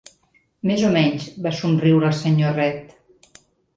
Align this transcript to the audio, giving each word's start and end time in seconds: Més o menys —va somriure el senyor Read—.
Més 0.69 0.85
o 0.87 0.89
menys 0.95 1.27
—va 1.45 1.53
somriure 1.59 2.11
el 2.13 2.19
senyor 2.23 2.59
Read—. 2.61 3.41